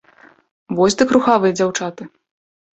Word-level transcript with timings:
Вось 0.79 0.97
дык 1.03 1.15
рухавыя 1.17 1.57
дзяўчаты. 1.61 2.03